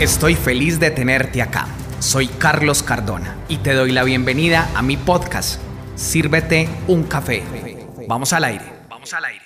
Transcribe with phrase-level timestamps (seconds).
[0.00, 1.68] Estoy feliz de tenerte acá.
[2.00, 5.60] Soy Carlos Cardona y te doy la bienvenida a mi podcast.
[5.94, 7.44] Sírvete un café.
[8.08, 8.64] Vamos al aire.
[8.90, 9.44] Vamos al aire.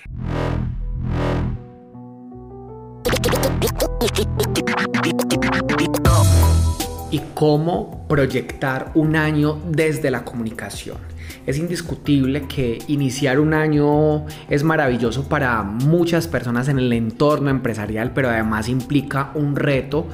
[7.11, 10.97] Y cómo proyectar un año desde la comunicación.
[11.45, 18.11] Es indiscutible que iniciar un año es maravilloso para muchas personas en el entorno empresarial,
[18.13, 20.07] pero además implica un reto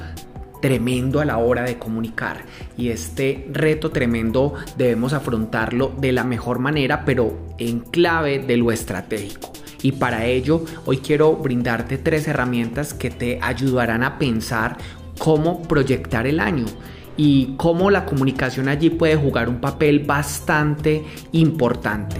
[0.60, 2.44] tremendo a la hora de comunicar
[2.76, 8.72] y este reto tremendo debemos afrontarlo de la mejor manera pero en clave de lo
[8.72, 14.78] estratégico y para ello hoy quiero brindarte tres herramientas que te ayudarán a pensar
[15.18, 16.66] cómo proyectar el año
[17.16, 22.16] y cómo la comunicación allí puede jugar un papel bastante importante.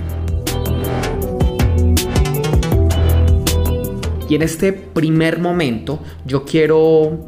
[4.28, 7.26] Y en este primer momento yo quiero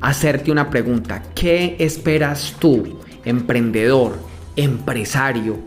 [0.00, 1.22] hacerte una pregunta.
[1.34, 4.18] ¿Qué esperas tú, emprendedor,
[4.56, 5.58] empresario,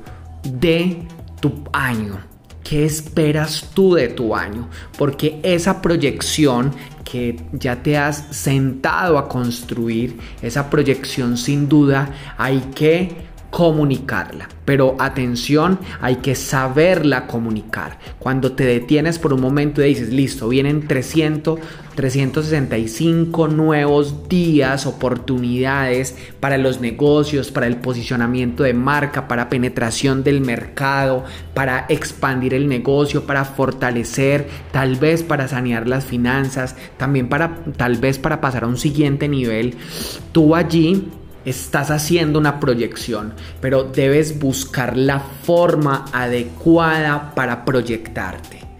[0.43, 1.03] de
[1.39, 2.19] tu año?
[2.63, 4.69] ¿Qué esperas tú de tu año?
[4.97, 6.71] Porque esa proyección
[7.13, 13.11] que ya te has sentado a construir, esa proyección sin duda hay que
[13.53, 14.49] comunicarla.
[14.65, 17.99] Pero atención, hay que saberla comunicar.
[18.17, 21.59] Cuando te detienes por un momento y dices, listo, vienen 300,
[21.93, 30.41] 365 nuevos días, oportunidades para los negocios, para el posicionamiento de marca, para penetración del
[30.41, 37.63] mercado, para expandir el negocio, para fortalecer, tal vez para sanear las finanzas, también para
[37.77, 39.75] tal vez para pasar a un siguiente nivel.
[40.31, 41.07] Tú allí
[41.45, 48.72] estás haciendo una proyección, pero debes buscar la forma adecuada para proyectarte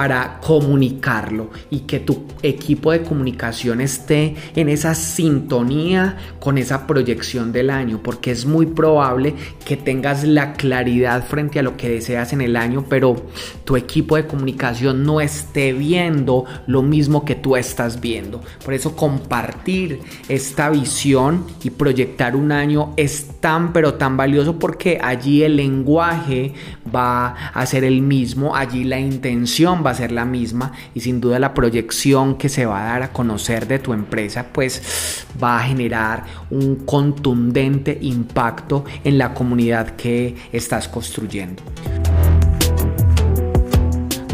[0.00, 7.52] para comunicarlo y que tu equipo de comunicación esté en esa sintonía con esa proyección
[7.52, 12.32] del año, porque es muy probable que tengas la claridad frente a lo que deseas
[12.32, 13.26] en el año, pero
[13.64, 18.40] tu equipo de comunicación no esté viendo lo mismo que tú estás viendo.
[18.64, 24.98] Por eso compartir esta visión y proyectar un año es tan pero tan valioso porque
[25.02, 26.54] allí el lenguaje
[26.94, 31.20] va a ser el mismo, allí la intención va a ser la misma y sin
[31.20, 35.58] duda la proyección que se va a dar a conocer de tu empresa pues va
[35.58, 41.62] a generar un contundente impacto en la comunidad que estás construyendo.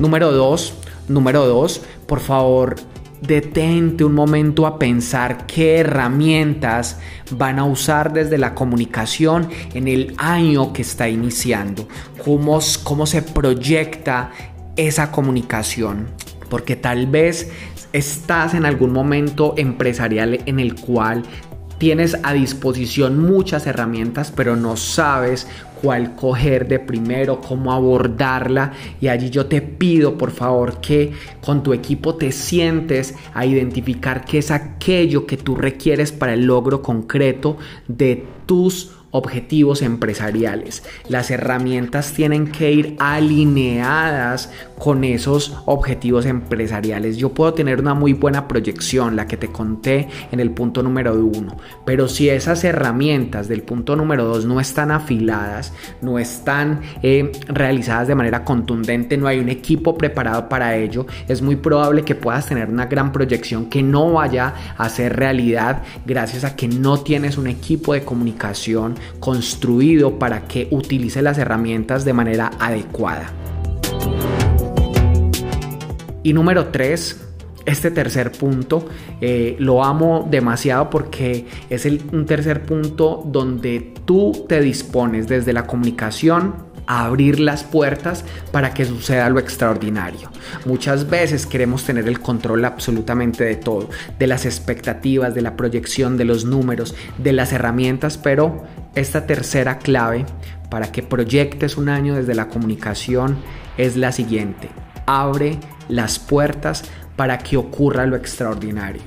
[0.01, 0.75] Número dos,
[1.09, 2.77] número dos, por favor
[3.21, 6.99] detente un momento a pensar qué herramientas
[7.31, 11.89] van a usar desde la comunicación en el año que está iniciando,
[12.25, 14.31] cómo, cómo se proyecta
[14.77, 16.07] esa comunicación,
[16.49, 17.51] porque tal vez
[17.93, 21.23] estás en algún momento empresarial en el cual
[21.79, 25.47] tienes a disposición muchas herramientas, pero no sabes
[25.81, 28.73] cuál coger de primero, cómo abordarla.
[29.01, 31.13] Y allí yo te pido, por favor, que
[31.45, 36.47] con tu equipo te sientes a identificar qué es aquello que tú requieres para el
[36.47, 37.59] logro concreto
[37.89, 40.83] de tus objetivos empresariales.
[41.09, 47.17] Las herramientas tienen que ir alineadas con esos objetivos empresariales.
[47.17, 51.15] Yo puedo tener una muy buena proyección, la que te conté en el punto número
[51.15, 55.73] uno, pero si esas herramientas del punto número dos no están afiladas,
[56.03, 61.41] no están eh, realizadas de manera contundente, no hay un equipo preparado para ello, es
[61.41, 66.45] muy probable que puedas tener una gran proyección que no vaya a ser realidad gracias
[66.45, 72.13] a que no tienes un equipo de comunicación construido para que utilice las herramientas de
[72.13, 73.31] manera adecuada.
[76.23, 77.25] Y número tres,
[77.67, 78.87] este tercer punto
[79.21, 85.67] eh, lo amo demasiado porque es un tercer punto donde tú te dispones desde la
[85.67, 90.31] comunicación a abrir las puertas para que suceda lo extraordinario.
[90.65, 96.17] Muchas veces queremos tener el control absolutamente de todo, de las expectativas, de la proyección,
[96.17, 98.65] de los números, de las herramientas, pero
[98.97, 100.27] esta tercera clave
[100.71, 103.37] para que proyectes un año desde la comunicación
[103.77, 104.71] es la siguiente.
[105.07, 105.59] Abre
[105.89, 106.83] las puertas
[107.15, 109.03] para que ocurra lo extraordinario.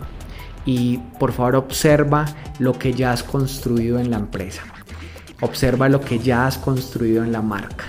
[0.66, 2.26] Y por favor observa
[2.60, 4.64] lo que ya has construido en la empresa.
[5.42, 7.86] Observa lo que ya has construido en la marca.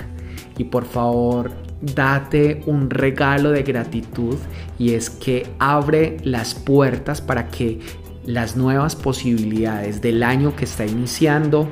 [0.56, 4.36] Y por favor, date un regalo de gratitud
[4.78, 7.80] y es que abre las puertas para que
[8.24, 11.70] las nuevas posibilidades del año que está iniciando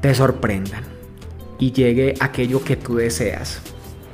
[0.00, 0.84] te sorprendan
[1.58, 3.60] y llegue aquello que tú deseas.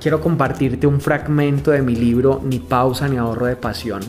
[0.00, 4.02] Quiero compartirte un fragmento de mi libro Ni pausa ni ahorro de pasión.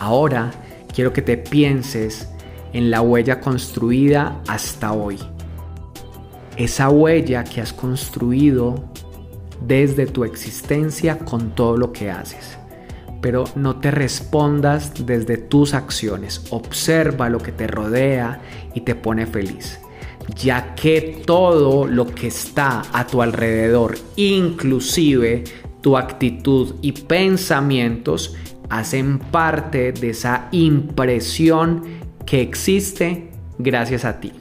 [0.00, 0.50] Ahora
[0.94, 2.28] quiero que te pienses
[2.72, 5.18] en la huella construida hasta hoy.
[6.56, 8.84] Esa huella que has construido
[9.66, 12.57] desde tu existencia con todo lo que haces.
[13.20, 16.46] Pero no te respondas desde tus acciones.
[16.50, 18.40] Observa lo que te rodea
[18.74, 19.80] y te pone feliz.
[20.36, 25.44] Ya que todo lo que está a tu alrededor, inclusive
[25.80, 28.36] tu actitud y pensamientos,
[28.68, 31.82] hacen parte de esa impresión
[32.26, 34.32] que existe gracias a ti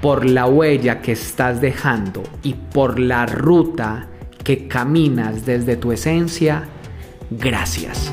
[0.00, 4.08] por la huella que estás dejando y por la ruta
[4.42, 6.64] que caminas desde tu esencia,
[7.30, 8.12] gracias.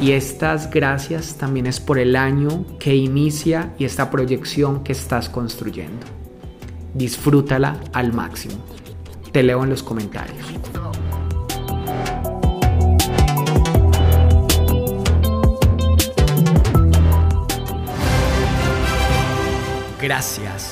[0.00, 5.28] Y estas gracias también es por el año que inicia y esta proyección que estás
[5.28, 6.06] construyendo.
[6.92, 8.56] Disfrútala al máximo.
[9.30, 10.44] Te leo en los comentarios.
[20.02, 20.71] Gracias.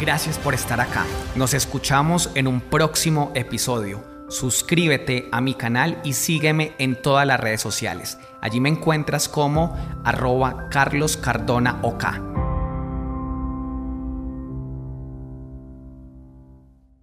[0.00, 1.04] Gracias por estar acá.
[1.34, 4.04] Nos escuchamos en un próximo episodio.
[4.28, 8.18] Suscríbete a mi canal y sígueme en todas las redes sociales.
[8.40, 12.27] Allí me encuentras como arroba Carlos Cardona OK.